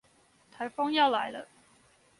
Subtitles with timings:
[0.49, 1.47] 颱風要來了